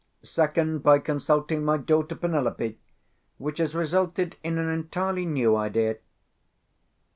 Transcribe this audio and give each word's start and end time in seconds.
Second, 0.23 0.79
by 0.81 0.97
consulting 0.97 1.63
my 1.63 1.77
daughter 1.77 2.15
Penelope, 2.15 2.79
which 3.37 3.59
has 3.59 3.75
resulted 3.75 4.35
in 4.43 4.57
an 4.57 4.67
entirely 4.67 5.27
new 5.27 5.55
idea. 5.55 5.97